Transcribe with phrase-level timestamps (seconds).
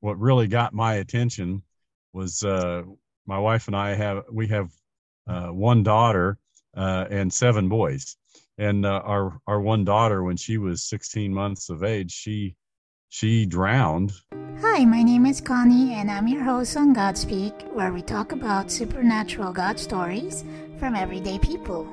[0.00, 1.62] what really got my attention
[2.12, 2.82] was uh,
[3.26, 4.70] my wife and I have we have
[5.26, 6.38] uh, one daughter
[6.76, 8.16] uh, and seven boys,
[8.58, 12.56] and uh, our our one daughter when she was 16 months of age she
[13.08, 14.12] she drowned.
[14.60, 18.70] Hi, my name is Connie, and I'm your host on Godspeak, where we talk about
[18.70, 20.44] supernatural God stories
[20.78, 21.88] from everyday people.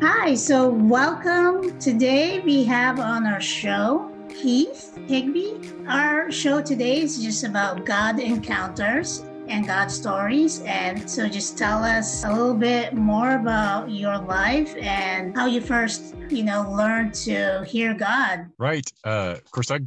[0.00, 1.78] Hi, so welcome.
[1.78, 5.88] Today we have on our show Heath Higbieh.
[5.88, 10.60] Our show today is just about God encounters and God stories.
[10.60, 15.60] And so just tell us a little bit more about your life and how you
[15.60, 18.50] first, you know, learned to hear God.
[18.58, 18.90] Right.
[19.04, 19.80] Uh, of course, I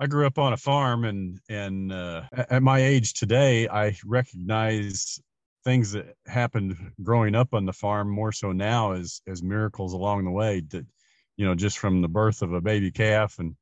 [0.00, 5.20] I grew up on a farm, and and uh, at my age today, I recognize
[5.64, 10.24] things that happened growing up on the farm more so now as as miracles along
[10.24, 10.60] the way.
[10.68, 10.84] That
[11.36, 13.54] you know, just from the birth of a baby calf and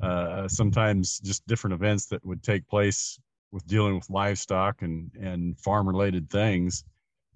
[0.00, 3.18] uh, sometimes just different events that would take place
[3.52, 6.84] with dealing with livestock and and farm related things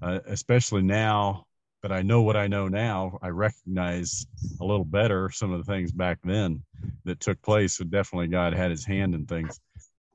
[0.02, 1.44] uh, especially now
[1.82, 4.26] that I know what I know now, I recognize
[4.60, 6.62] a little better some of the things back then
[7.04, 7.76] that took place.
[7.76, 9.60] So definitely God had his hand in things.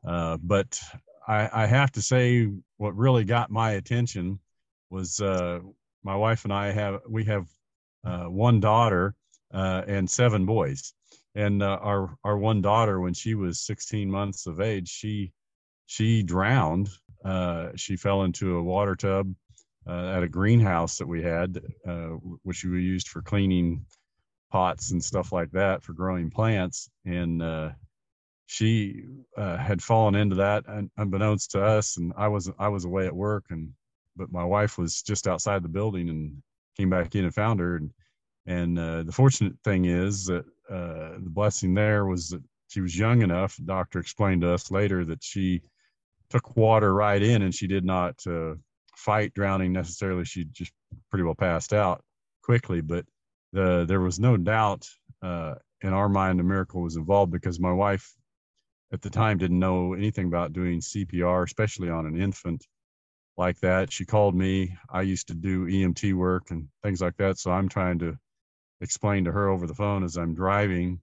[0.05, 0.79] Uh, but
[1.27, 4.39] I, I, have to say what really got my attention
[4.89, 5.59] was uh,
[6.03, 7.47] my wife and I have, we have
[8.03, 9.15] uh, one daughter
[9.53, 10.93] uh, and seven boys
[11.35, 15.31] and uh, our our one daughter when she was 16 months of age she
[15.85, 16.89] she drowned
[17.25, 19.33] uh, she fell into a water tub
[19.87, 22.09] uh, at a greenhouse that we had uh,
[22.43, 23.85] which we used for cleaning
[24.51, 26.89] pots and stuff like that for growing plants.
[27.05, 27.71] And uh,
[28.45, 29.03] she
[29.35, 30.63] uh, had fallen into that
[30.97, 33.69] unbeknownst to us and i was i was away at work and
[34.15, 36.41] but my wife was just outside the building and
[36.77, 37.77] came back in and found her.
[37.77, 37.91] And
[38.45, 43.21] and the fortunate thing is that uh, the blessing there was that she was young
[43.21, 43.57] enough.
[43.63, 45.61] Doctor explained to us later that she
[46.29, 48.55] took water right in and she did not uh,
[48.95, 50.25] fight drowning necessarily.
[50.25, 50.71] She just
[51.09, 52.03] pretty well passed out
[52.43, 52.81] quickly.
[52.81, 53.05] But
[53.51, 54.87] the, there was no doubt
[55.21, 58.11] uh, in our mind a miracle was involved because my wife
[58.91, 62.65] at the time didn't know anything about doing CPR, especially on an infant
[63.37, 63.91] like that.
[63.91, 64.75] She called me.
[64.89, 67.39] I used to do EMT work and things like that.
[67.39, 68.17] So I'm trying to
[68.83, 70.99] explain to her over the phone as I'm driving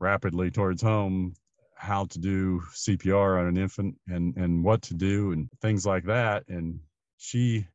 [0.00, 1.34] rapidly towards home
[1.74, 6.04] how to do CPR on an infant and and what to do and things like
[6.04, 6.44] that.
[6.48, 6.80] And
[7.18, 7.66] she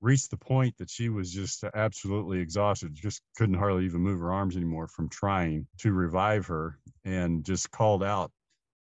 [0.00, 4.32] reached the point that she was just absolutely exhausted just couldn't hardly even move her
[4.32, 8.30] arms anymore from trying to revive her and just called out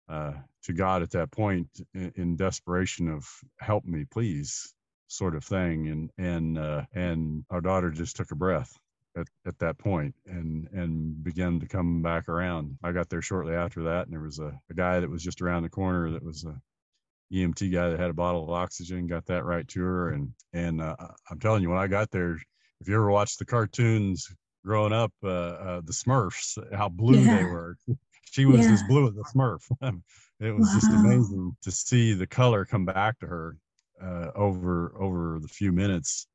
[0.08, 0.34] uh,
[0.64, 3.28] to God at that point in, in, desperation of
[3.60, 4.74] help me please
[5.08, 5.88] sort of thing.
[5.88, 8.78] And and uh, and our daughter just took a breath
[9.18, 12.78] at, at that point and and began to come back around.
[12.84, 15.42] I got there shortly after that, and there was a, a guy that was just
[15.42, 16.60] around the corner that was a
[17.34, 19.08] EMT guy that had a bottle of oxygen.
[19.08, 20.96] Got that right to her, and and uh,
[21.30, 22.38] I'm telling you, when I got there,
[22.82, 24.28] if you ever watched the cartoons
[24.66, 27.38] growing up, uh, uh, the Smurfs, how blue yeah.
[27.38, 27.78] they were.
[28.26, 28.74] she was yeah.
[28.74, 29.62] as blue as a Smurf.
[30.40, 30.74] it was wow.
[30.74, 33.58] just amazing to see the color come back to her
[34.02, 36.28] uh, over over the few minutes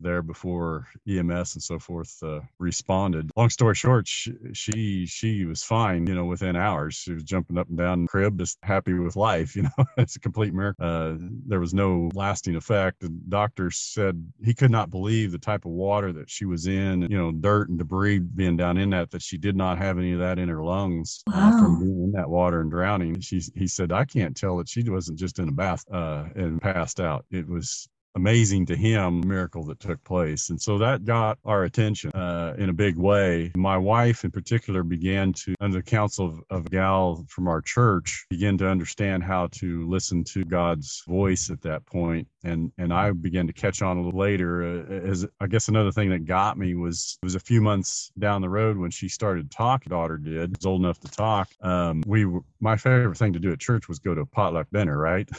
[0.00, 3.30] there before EMS and so forth uh, responded.
[3.36, 6.06] Long story short, she, she, she was fine.
[6.06, 9.16] You know, within hours, she was jumping up and down the crib, just happy with
[9.16, 9.56] life.
[9.60, 10.86] You know, it's a complete miracle.
[10.86, 11.16] Uh,
[11.46, 13.00] there was no lasting effect.
[13.00, 17.02] The doctor said he could not believe the type of water that she was in.
[17.02, 19.10] You know, dirt and debris being down in that.
[19.10, 21.34] That she did not have any of that in her lungs wow.
[21.34, 23.20] uh, from being in that water and drowning.
[23.20, 26.60] She, he said, I can't tell that she wasn't just in a bath uh, and
[26.62, 27.26] passed out.
[27.30, 30.50] It was amazing to him miracle that took place.
[30.50, 33.52] And so that got our attention uh, in a big way.
[33.54, 37.60] My wife, in particular, began to, under the counsel of, of a gal from our
[37.60, 42.26] church, begin to understand how to listen to God's voice at that point.
[42.42, 44.62] And and I began to catch on a little later.
[44.62, 48.40] Uh, as I guess another thing that got me was was a few months down
[48.42, 49.84] the road when she started talk.
[49.84, 51.48] Daughter did was old enough to talk.
[51.62, 54.66] Um, we were, my favorite thing to do at church was go to a potluck
[54.72, 55.28] dinner, right?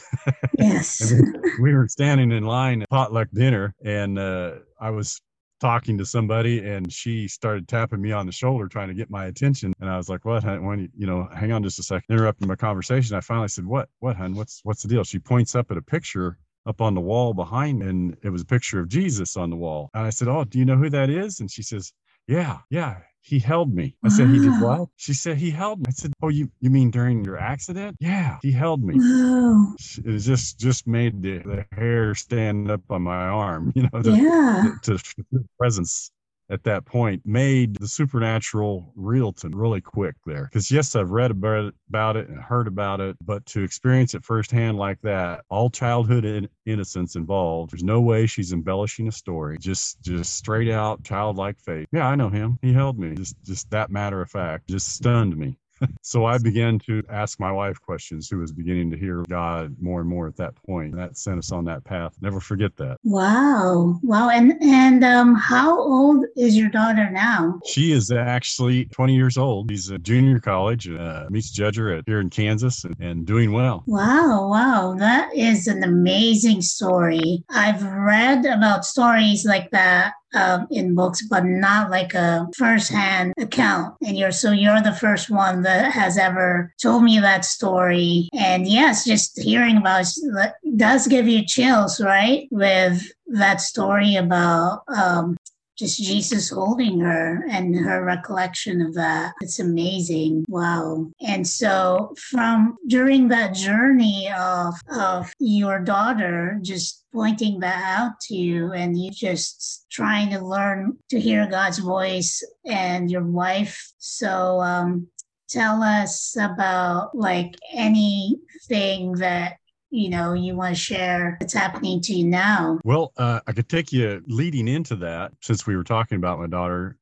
[0.58, 1.12] Yes.
[1.60, 5.20] we were standing in line line potluck dinner, and uh, I was
[5.60, 9.26] talking to somebody and she started tapping me on the shoulder trying to get my
[9.26, 10.64] attention and i was like what hun?
[10.66, 13.88] when you know hang on just a second interrupting my conversation i finally said what
[14.00, 16.36] what hun what's what's the deal she points up at a picture
[16.66, 19.56] up on the wall behind me and it was a picture of jesus on the
[19.56, 21.92] wall and i said oh do you know who that is and she says
[22.26, 23.94] yeah yeah he held me.
[24.04, 24.88] I said, he did what?
[24.96, 25.84] She said, he held me.
[25.88, 27.96] I said, oh, you, you mean during your accident?
[28.00, 28.94] Yeah, he held me.
[28.98, 29.74] Wow.
[30.04, 34.10] It just, just made the, the hair stand up on my arm, you know, to,
[34.10, 34.74] yeah.
[34.82, 36.10] to, to presence
[36.52, 40.44] at that point made the supernatural real to me really quick there.
[40.44, 44.76] Because yes, I've read about it, and heard about it, but to experience it firsthand
[44.76, 47.72] like that, all childhood in- innocence involved.
[47.72, 49.56] There's no way she's embellishing a story.
[49.58, 51.88] Just just straight out childlike faith.
[51.92, 52.58] Yeah, I know him.
[52.62, 53.14] He held me.
[53.14, 55.56] Just just that matter of fact just stunned me
[56.02, 60.00] so I began to ask my wife questions, who was beginning to hear God more
[60.00, 60.96] and more at that point.
[60.96, 62.14] That sent us on that path.
[62.20, 62.98] Never forget that.
[63.04, 63.98] Wow.
[64.02, 64.30] Wow.
[64.30, 67.60] And and um, how old is your daughter now?
[67.66, 69.70] She is actually 20 years old.
[69.70, 73.84] She's a junior college, uh, meets judger at here in Kansas and, and doing well.
[73.86, 74.48] Wow.
[74.48, 74.94] Wow.
[74.98, 77.44] That is an amazing story.
[77.50, 83.96] I've read about stories like that um, in books, but not like a firsthand account.
[84.02, 88.28] And you're so you're the first one that has ever told me that story.
[88.32, 92.48] And yes, just hearing about it does give you chills, right?
[92.50, 95.36] With that story about um,
[95.82, 99.34] just Jesus holding her and her recollection of that.
[99.40, 100.44] It's amazing.
[100.48, 101.10] Wow.
[101.20, 108.36] And so from during that journey of of your daughter just pointing that out to
[108.36, 113.92] you and you just trying to learn to hear God's voice and your wife.
[113.98, 115.08] So um
[115.48, 119.56] tell us about like anything that
[119.92, 122.80] you know you want to share what's happening to you now.
[122.84, 126.46] Well uh, i could take you leading into that since we were talking about my
[126.46, 126.96] daughter's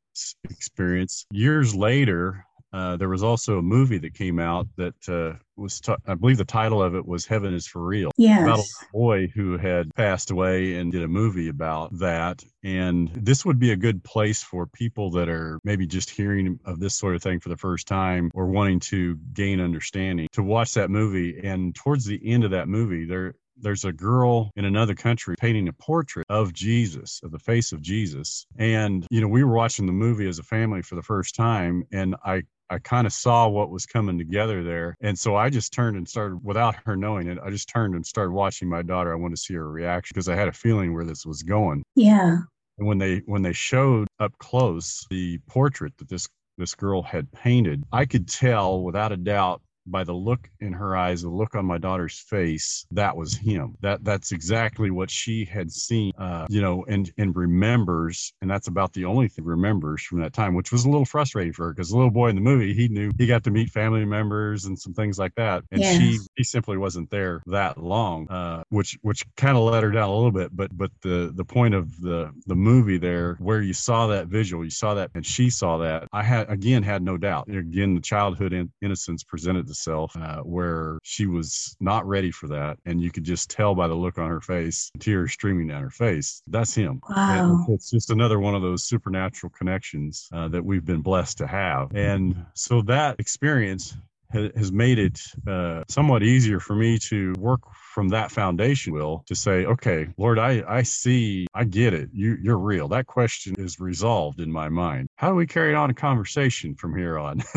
[0.45, 1.25] experience.
[1.31, 5.94] Years later uh, there was also a movie that came out that uh, was, t-
[6.06, 8.11] I believe the title of it was Heaven is for Real.
[8.17, 8.43] Yes.
[8.43, 12.44] About a boy who had passed away and did a movie about that.
[12.62, 16.78] And this would be a good place for people that are maybe just hearing of
[16.78, 20.75] this sort of thing for the first time or wanting to gain understanding to watch
[20.75, 21.40] that movie.
[21.43, 25.69] And towards the end of that movie, there, there's a girl in another country painting
[25.69, 28.47] a portrait of Jesus, of the face of Jesus.
[28.59, 31.85] And, you know, we were watching the movie as a family for the first time,
[31.93, 32.43] and I
[32.73, 34.97] I kind of saw what was coming together there.
[35.01, 38.07] And so I just turned and started, without her knowing it, I just turned and
[38.07, 39.12] started watching my daughter.
[39.12, 41.83] I wanted to see her reaction because I had a feeling where this was going.
[41.97, 42.39] Yeah.
[42.79, 46.29] And when they when they showed up close the portrait that this
[46.59, 50.97] this girl had painted, I could tell without a doubt by the look in her
[50.97, 53.77] eyes, the look on my daughter's face, that was him.
[53.81, 58.69] That that's exactly what she had seen, uh, you know, and and remembers, and that's
[58.69, 61.73] about the only thing remembers from that time, which was a little frustrating for her
[61.73, 64.65] because the little boy in the movie, he knew he got to meet family members
[64.65, 65.97] and some things like that, and yes.
[65.97, 70.09] she he simply wasn't there that long, uh, which which kind of let her down
[70.09, 70.55] a little bit.
[70.57, 74.65] But but the the point of the the movie there, where you saw that visual,
[74.65, 77.49] you saw that, and she saw that, I had again had no doubt.
[77.49, 82.79] Again, the childhood in, innocence presented uh, where she was not ready for that.
[82.87, 85.91] And you could just tell by the look on her face, tears streaming down her
[85.91, 86.43] face.
[86.47, 87.00] That's him.
[87.09, 87.67] Wow.
[87.69, 91.94] It's just another one of those supernatural connections uh, that we've been blessed to have.
[91.94, 93.97] And so that experience
[94.32, 97.61] has made it uh, somewhat easier for me to work
[97.94, 102.11] from that foundation will to say okay lord i i see i get it.
[102.12, 102.88] You you're real.
[102.88, 105.09] That question is resolved in my mind.
[105.17, 107.43] How do we carry on a conversation from here on?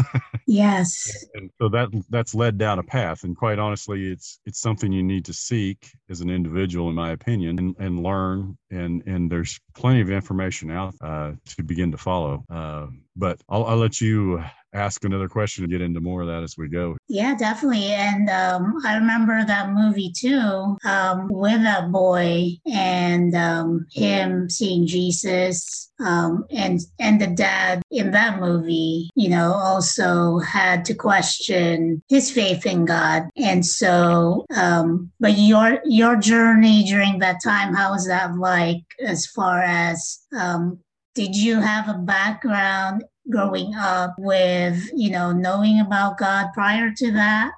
[0.45, 1.25] Yes.
[1.35, 5.01] And so that that's led down a path and quite honestly it's it's something you
[5.01, 9.57] need to seek as an individual in my opinion and, and learn and and there's
[9.73, 12.43] plenty of information out uh, to begin to follow.
[12.49, 14.43] Uh, but I'll, I'll let you
[14.73, 16.97] ask another question and get into more of that as we go.
[17.07, 17.91] Yeah, definitely.
[17.91, 24.87] And um, I remember that movie too um, with that boy and um, him seeing
[24.87, 25.91] Jesus.
[26.03, 32.31] Um, and and the dad in that movie, you know, also had to question his
[32.31, 33.29] faith in God.
[33.37, 38.83] And so, um, but your your journey during that time, how was that like?
[39.05, 40.79] As far as um,
[41.15, 47.11] did you have a background growing up with, you know, knowing about God prior to
[47.11, 47.51] that?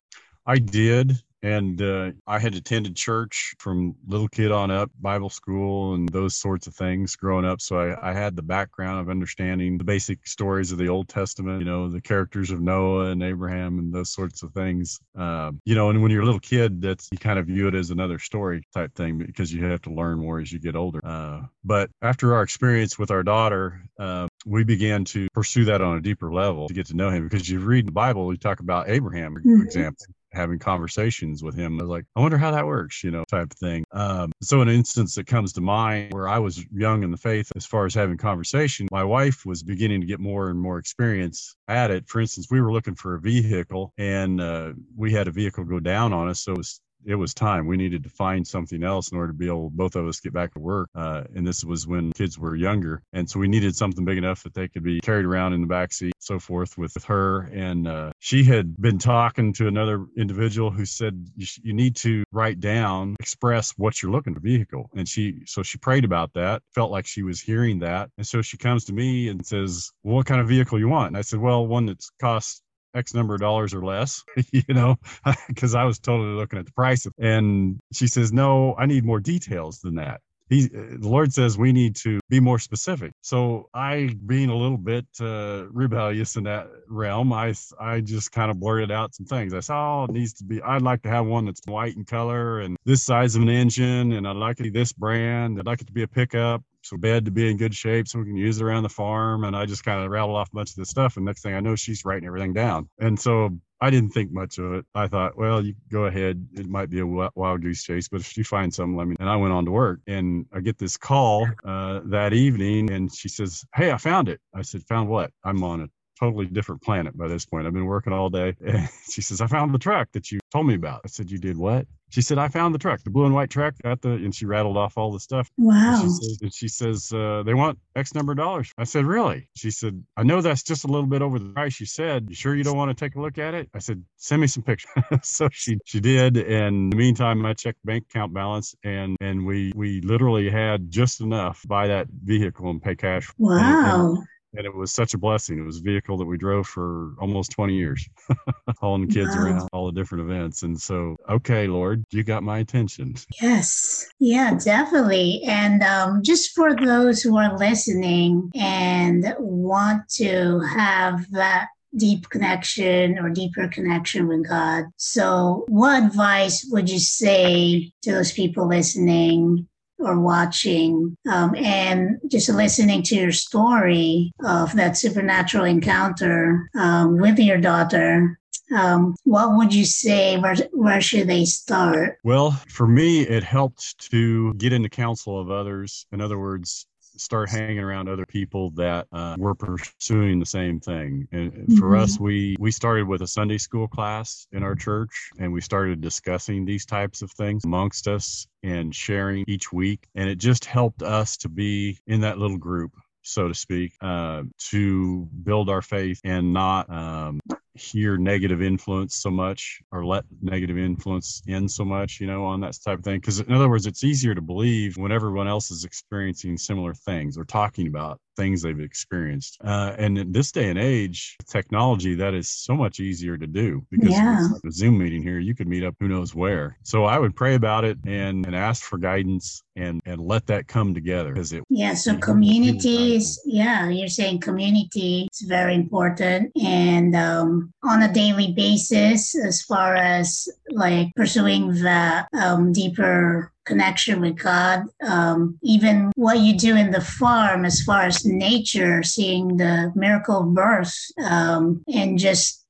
[0.45, 1.13] I did.
[1.45, 6.35] And uh, I had attended church from little kid on up, Bible school, and those
[6.35, 7.61] sorts of things growing up.
[7.61, 11.59] So I, I, had the background of understanding the basic stories of the Old Testament,
[11.59, 14.99] you know, the characters of Noah and Abraham and those sorts of things.
[15.15, 17.75] Uh, you know, and when you're a little kid, that's you kind of view it
[17.75, 20.99] as another story type thing because you have to learn more as you get older.
[21.03, 25.97] Uh, but after our experience with our daughter, uh, we began to pursue that on
[25.97, 28.59] a deeper level to get to know him because you read the Bible, you talk
[28.59, 29.61] about Abraham, for mm-hmm.
[29.63, 31.79] example having conversations with him.
[31.79, 33.85] I was like, I wonder how that works, you know, type of thing.
[33.91, 37.51] Um, so an instance that comes to mind where I was young in the faith
[37.55, 41.55] as far as having conversation, my wife was beginning to get more and more experience
[41.67, 42.07] at it.
[42.07, 45.79] For instance, we were looking for a vehicle and uh, we had a vehicle go
[45.79, 46.41] down on us.
[46.41, 47.67] So it was it was time.
[47.67, 50.33] We needed to find something else in order to be able both of us get
[50.33, 50.89] back to work.
[50.95, 54.43] Uh, and this was when kids were younger, and so we needed something big enough
[54.43, 57.41] that they could be carried around in the back seat, so forth, with, her.
[57.53, 61.95] And uh, she had been talking to another individual who said you, sh- you need
[61.97, 64.89] to write down, express what you're looking for vehicle.
[64.95, 68.41] And she so she prayed about that, felt like she was hearing that, and so
[68.41, 71.21] she comes to me and says, well, "What kind of vehicle you want?" And I
[71.21, 72.63] said, "Well, one that's cost
[72.95, 74.95] X number of dollars or less, you know,
[75.47, 77.05] because I was totally looking at the price.
[77.19, 80.21] And she says, No, I need more details than that.
[80.47, 83.13] He, the Lord says we need to be more specific.
[83.21, 88.51] So I, being a little bit uh, rebellious in that realm, I I just kind
[88.51, 89.55] of blurted out some things.
[89.55, 90.61] I said, "Oh, it needs to be.
[90.61, 94.11] I'd like to have one that's white in color and this size of an engine,
[94.11, 95.59] and I'd like it to be this brand.
[95.59, 98.19] I'd like it to be a pickup so bed to be in good shape so
[98.19, 99.43] we can use it around the farm.
[99.43, 101.17] And I just kind of rattled off a bunch of this stuff.
[101.17, 102.89] And next thing I know, she's writing everything down.
[102.99, 103.49] And so
[103.81, 104.85] I didn't think much of it.
[104.95, 106.47] I thought, well, you go ahead.
[106.53, 109.15] It might be a wild goose chase, but if you find something, let me.
[109.19, 113.13] And I went on to work, and I get this call uh, that evening, and
[113.13, 115.87] she says, "Hey, I found it." I said, "Found what?" I'm on a
[116.19, 117.67] totally different planet by this point.
[117.67, 118.55] I've been working all day.
[118.65, 121.37] And she says, "I found the truck that you told me about." I said, "You
[121.37, 124.11] did what?" she said, I found the truck, the blue and white truck at the,
[124.11, 125.49] and she rattled off all the stuff.
[125.57, 126.01] Wow.
[126.01, 128.71] And she says, and she says uh, they want X number of dollars.
[128.77, 129.49] I said, really?
[129.57, 131.79] She said, I know that's just a little bit over the price.
[131.79, 133.69] You said, you sure you don't want to take a look at it?
[133.73, 134.91] I said, send me some pictures.
[135.23, 136.37] so she, she did.
[136.37, 140.89] And in the meantime, I checked bank account balance and, and we, we literally had
[140.91, 143.29] just enough to buy that vehicle and pay cash.
[143.37, 144.05] Wow.
[144.05, 145.59] And, and, and it was such a blessing.
[145.59, 148.07] It was a vehicle that we drove for almost 20 years,
[148.79, 149.43] hauling kids wow.
[149.43, 150.63] around all the different events.
[150.63, 153.15] And so, okay, Lord, you got my attention.
[153.41, 154.07] Yes.
[154.19, 155.43] Yeah, definitely.
[155.47, 163.17] And um, just for those who are listening and want to have that deep connection
[163.19, 164.85] or deeper connection with God.
[164.97, 169.67] So, what advice would you say to those people listening
[169.99, 177.39] or watching um, and just listening to your story of that supernatural encounter um, with
[177.39, 178.37] your daughter
[178.75, 182.17] um, what would you say where, where should they start?
[182.23, 186.07] Well for me it helped to get into counsel of others.
[186.11, 186.87] In other words
[187.17, 191.27] start hanging around other people that uh, were pursuing the same thing.
[191.31, 192.03] And for mm-hmm.
[192.03, 196.01] us, we we started with a Sunday school class in our church, and we started
[196.01, 200.07] discussing these types of things amongst us and sharing each week.
[200.15, 202.91] And it just helped us to be in that little group
[203.27, 207.41] so to speak, uh, to build our faith and not um,
[207.75, 212.61] hear negative influence so much or let negative influence in so much, you know, on
[212.61, 213.19] that type of thing.
[213.19, 217.37] Because, in other words, it's easier to believe when everyone else is experiencing similar things
[217.37, 219.57] or talking about things they've experienced.
[219.63, 223.85] Uh, and in this day and age, technology, that is so much easier to do
[223.89, 224.47] because yeah.
[224.65, 226.77] a Zoom meeting here, you could meet up who knows where.
[226.83, 230.67] So I would pray about it and, and ask for guidance and, and let that
[230.67, 231.33] come together.
[231.33, 236.51] Because it, yeah, so communities, yeah, you're saying community is very important.
[236.61, 244.21] And um, on a daily basis, as far as like pursuing the um, deeper connection
[244.21, 244.83] with God.
[245.05, 250.41] Um, even what you do in the farm, as far as nature, seeing the miracle
[250.41, 252.65] of birth, um, and just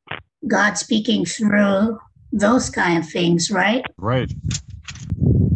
[0.47, 1.99] God speaking through
[2.31, 3.85] those kind of things, right?
[3.97, 4.33] Right.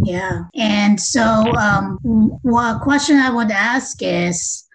[0.04, 0.44] Yeah.
[0.56, 4.66] And so, um, one question I would ask is,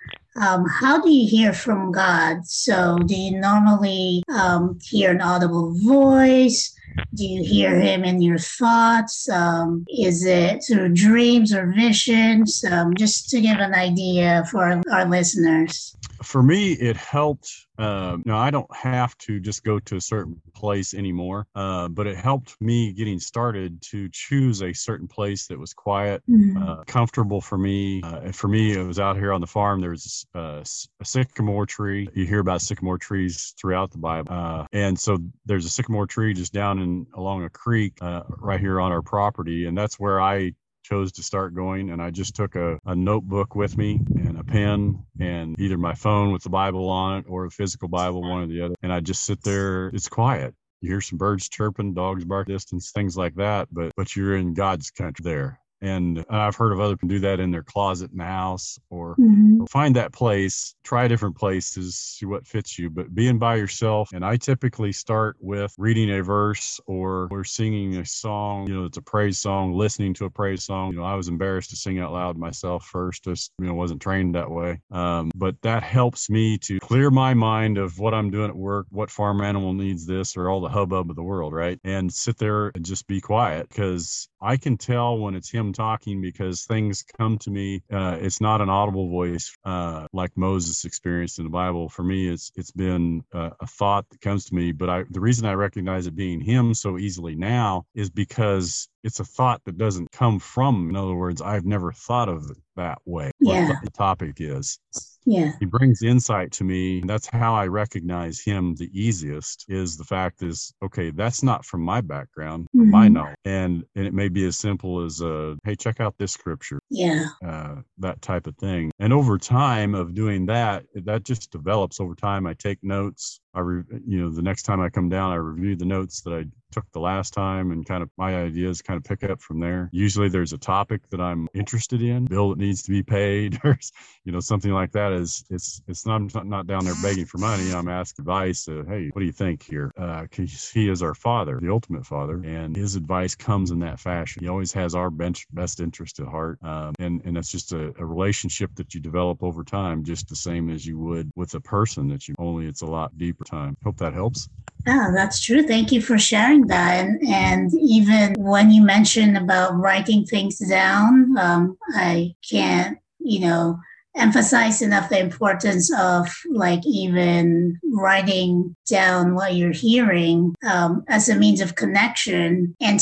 [0.40, 2.44] um, how do you hear from God?
[2.44, 6.74] So, do you normally um, hear an audible voice?
[7.14, 9.28] Do you hear him in your thoughts?
[9.28, 12.64] Um, is it through dreams or visions?
[12.64, 15.96] Um, just to give an idea for our, our listeners.
[16.24, 20.40] For me, it helped uh, no, I don't have to just go to a certain
[20.54, 21.46] place anymore.
[21.54, 26.22] Uh, but it helped me getting started to choose a certain place that was quiet,
[26.30, 26.62] mm-hmm.
[26.62, 28.00] uh, comfortable for me.
[28.02, 29.80] Uh, for me, it was out here on the farm.
[29.80, 30.64] There's a,
[31.00, 32.08] a, sycamore tree.
[32.14, 36.34] You hear about sycamore trees throughout the Bible, uh, and so there's a sycamore tree
[36.34, 40.20] just down in along a creek uh, right here on our property, and that's where
[40.20, 40.52] I
[40.84, 44.44] chose to start going and i just took a, a notebook with me and a
[44.44, 48.42] pen and either my phone with the bible on it or a physical bible one
[48.42, 49.88] or the other and i just sit there.
[49.88, 50.54] It's quiet.
[50.80, 54.52] You hear some birds chirping dogs bark distance things like that but but you're in
[54.52, 58.18] god's country there and I've heard of other people do that in their closet in
[58.18, 59.62] the house or, mm-hmm.
[59.62, 62.90] or, find that place, try different places, see what fits you.
[62.90, 67.96] But being by yourself, and I typically start with reading a verse or we're singing
[67.96, 70.92] a song, you know, it's a praise song, listening to a praise song.
[70.92, 74.02] You know, I was embarrassed to sing out loud myself first, just, you know, wasn't
[74.02, 74.80] trained that way.
[74.90, 78.86] Um, but that helps me to clear my mind of what I'm doing at work,
[78.90, 81.78] what farm animal needs this, or all the hubbub of the world, right?
[81.84, 86.20] And sit there and just be quiet because I can tell when it's him talking
[86.20, 87.82] because things come to me.
[87.92, 91.88] Uh, it's not an audible voice uh, like Moses experienced in the Bible.
[91.88, 94.72] For me, it's it's been a, a thought that comes to me.
[94.72, 99.20] But I, the reason I recognize it being him so easily now is because it's
[99.20, 100.88] a thought that doesn't come from.
[100.88, 103.30] In other words, I've never thought of it that way.
[103.38, 103.68] Yeah.
[103.68, 104.78] What the topic is.
[105.26, 105.52] Yeah.
[105.60, 107.02] He brings insight to me.
[107.06, 111.82] That's how I recognize him the easiest is the fact is, okay, that's not from
[111.82, 112.90] my background, mm-hmm.
[112.90, 113.36] my knowledge.
[113.44, 116.80] And and it may be as simple as uh, hey, check out this scripture.
[116.90, 117.26] Yeah.
[117.46, 118.90] Uh, that type of thing.
[118.98, 122.46] And over time of doing that, that just develops over time.
[122.46, 123.40] I take notes.
[123.54, 126.32] I, re- you know, the next time I come down, I review the notes that
[126.32, 129.60] I took the last time and kind of my ideas kind of pick up from
[129.60, 129.88] there.
[129.92, 133.78] Usually there's a topic that I'm interested in, bill that needs to be paid or,
[134.24, 137.72] you know, something like that is it's, it's not, not down there begging for money.
[137.72, 138.66] I'm asking advice.
[138.66, 139.92] Hey, what do you think here?
[139.96, 144.42] Uh, he is our father, the ultimate father, and his advice comes in that fashion.
[144.42, 146.58] He always has our bench, best interest at heart.
[146.62, 150.36] Um, and, and it's just a, a relationship that you develop over time, just the
[150.36, 153.76] same as you would with a person that you only it's a lot deeper time.
[153.84, 154.48] Hope that helps.
[154.86, 155.62] Yeah, that's true.
[155.62, 157.04] Thank you for sharing that.
[157.04, 163.78] And, and even when you mentioned about writing things down, um, I can't, you know,
[164.16, 171.34] emphasize enough the importance of like even writing down what you're hearing um, as a
[171.34, 173.00] means of connection and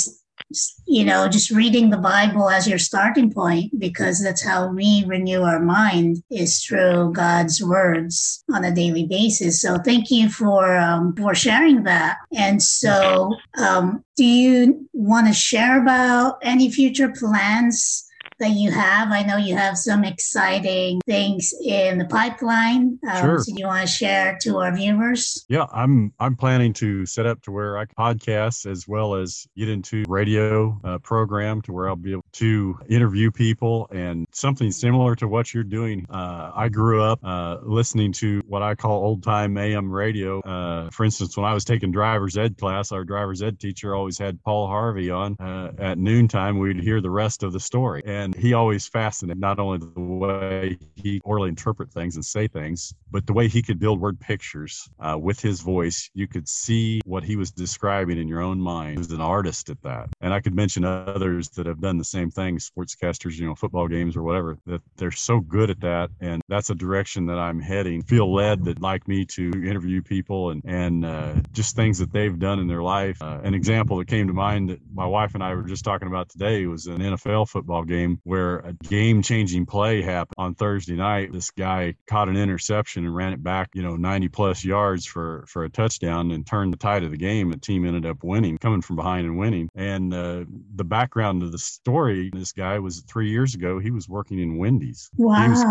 [0.87, 5.43] you know, just reading the Bible as your starting point because that's how we renew
[5.43, 9.61] our mind is through God's words on a daily basis.
[9.61, 12.19] So thank you for um, for sharing that.
[12.33, 18.07] And so, um, do you want to share about any future plans?
[18.43, 19.11] That you have?
[19.13, 22.99] I know you have some exciting things in the pipeline.
[23.09, 23.39] Um, sure.
[23.39, 25.47] So you want to share to our viewers?
[25.49, 29.69] Yeah, I'm I'm planning to set up to where I podcast as well as get
[29.69, 35.15] into radio uh, program to where I'll be able to interview people and something similar
[35.17, 36.07] to what you're doing.
[36.11, 40.41] Uh, I grew up uh, listening to what I call old time AM radio.
[40.41, 44.19] Uh, for instance, when I was taking driver's ed class, our driver's ed teacher always
[44.19, 46.59] had Paul Harvey on uh, at noontime.
[46.59, 48.03] We'd hear the rest of the story.
[48.05, 52.47] And and he always fascinated not only the way he orally interpret things and say
[52.49, 56.11] things, but the way he could build word pictures uh, with his voice.
[56.15, 58.93] You could see what he was describing in your own mind.
[58.93, 60.09] He was an artist at that.
[60.21, 63.89] And I could mention others that have done the same thing, sportscasters, you know, football
[63.89, 66.11] games or whatever, that they're so good at that.
[66.21, 68.03] And that's a direction that I'm heading.
[68.03, 72.39] Feel led that like me to interview people and, and uh, just things that they've
[72.39, 73.21] done in their life.
[73.21, 76.09] Uh, an example that came to mind that my wife and I were just talking
[76.09, 80.95] about today was an NFL football game where a game changing play happened on Thursday
[80.95, 81.33] night.
[81.33, 85.45] This guy caught an interception and ran it back, you know, 90 plus yards for,
[85.49, 87.51] for a touchdown and turned the tide of the game.
[87.51, 89.69] The team ended up winning, coming from behind and winning.
[89.75, 94.09] And uh, the background of the story, this guy was three years ago, he was
[94.09, 95.11] working in Wendy's.
[95.17, 95.43] Wow.
[95.43, 95.63] He was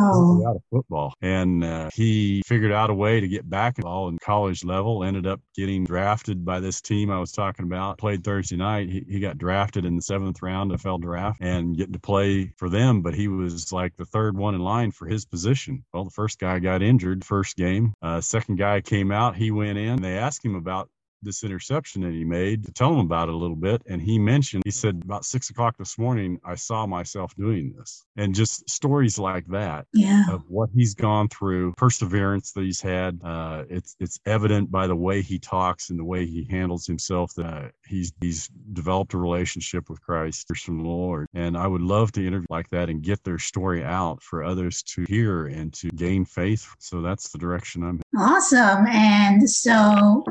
[0.46, 1.14] out of football.
[1.22, 5.04] And uh, he figured out a way to get back at all in college level,
[5.04, 8.90] ended up getting drafted by this team I was talking about, played Thursday night.
[8.90, 12.31] He, he got drafted in the seventh round of L draft and getting to play
[12.58, 15.84] for them, but he was like the third one in line for his position.
[15.94, 17.94] Well, the first guy got injured first game.
[18.02, 20.02] Uh, second guy came out, he went in.
[20.02, 20.90] They asked him about
[21.22, 23.82] this interception that he made to tell him about it a little bit.
[23.88, 28.04] And he mentioned, he said, about six o'clock this morning, I saw myself doing this.
[28.18, 30.26] And just stories like that yeah.
[30.32, 33.20] of what he's gone through, perseverance that he's had.
[33.24, 37.34] Uh, it's it's evident by the way he talks and the way he handles himself
[37.36, 41.28] that uh, he's he's developed a relationship with Christ from the Lord.
[41.34, 44.84] And I would love to interview like that and get their story out for others
[44.84, 46.68] to hear and to gain faith.
[46.80, 48.02] So that's the direction I'm.
[48.18, 48.86] Awesome.
[48.88, 50.24] And so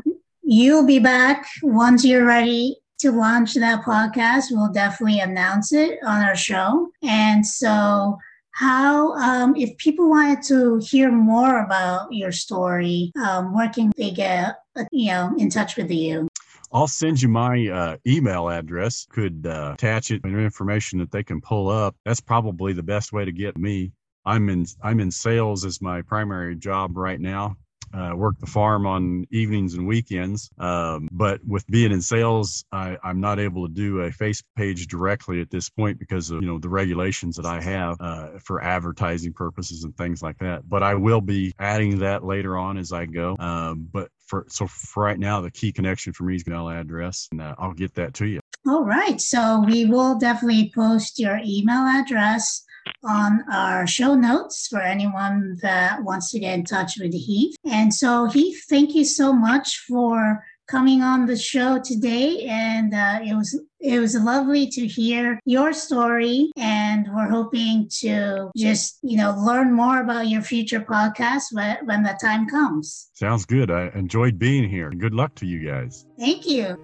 [0.53, 4.47] You'll be back once you're ready to launch that podcast.
[4.51, 6.89] We'll definitely announce it on our show.
[7.01, 8.17] And so,
[8.49, 14.11] how, um, if people wanted to hear more about your story, um, where can they
[14.11, 14.57] get,
[14.91, 16.27] you know, in touch with you?
[16.73, 19.07] I'll send you my uh, email address.
[19.09, 21.95] Could uh, attach it and information that they can pull up.
[22.03, 23.93] That's probably the best way to get me.
[24.25, 27.55] I'm in I'm in sales as my primary job right now,
[27.93, 30.49] uh, work the farm on evenings and weekends.
[30.57, 34.87] Um, but with being in sales, I, I'm not able to do a face page
[34.87, 38.63] directly at this point because of you know the regulations that I have uh, for
[38.63, 40.67] advertising purposes and things like that.
[40.67, 43.35] But I will be adding that later on as I go.
[43.39, 47.27] Um, but for so for right now, the key connection for me is email address,
[47.31, 48.39] and uh, I'll get that to you.
[48.67, 49.19] All right.
[49.19, 52.63] So we will definitely post your email address
[53.03, 57.55] on our show notes for anyone that wants to get in touch with Heath.
[57.65, 62.45] And so, Heath, thank you so much for coming on the show today.
[62.47, 66.51] And uh, it was it was lovely to hear your story.
[66.55, 72.03] And we're hoping to just you know learn more about your future podcast when, when
[72.03, 73.09] the time comes.
[73.13, 73.69] Sounds good.
[73.69, 74.89] I enjoyed being here.
[74.91, 76.05] Good luck to you guys.
[76.17, 76.77] Thank you.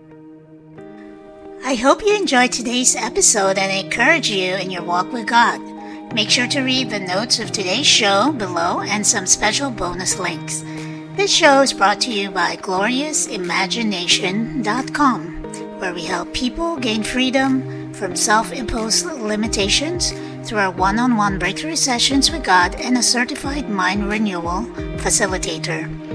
[1.64, 5.77] I hope you enjoyed today's episode and encourage you in your walk with god
[6.14, 10.64] Make sure to read the notes of today's show below and some special bonus links.
[11.16, 15.44] This show is brought to you by gloriousimagination.com,
[15.80, 21.38] where we help people gain freedom from self imposed limitations through our one on one
[21.38, 24.64] breakthrough sessions with God and a certified mind renewal
[24.98, 26.07] facilitator.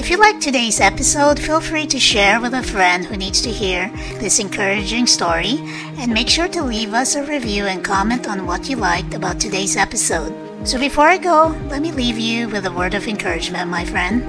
[0.00, 3.50] If you like today's episode, feel free to share with a friend who needs to
[3.50, 5.58] hear this encouraging story,
[5.98, 9.38] and make sure to leave us a review and comment on what you liked about
[9.38, 10.32] today's episode.
[10.66, 14.22] So before I go, let me leave you with a word of encouragement, my friend,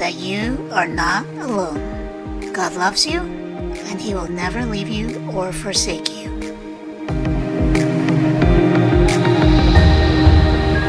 [0.00, 2.50] that you are not alone.
[2.52, 6.27] God loves you, and He will never leave you or forsake you.